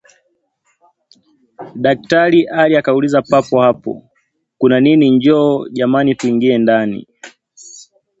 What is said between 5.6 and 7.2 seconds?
jamani tuingie ndani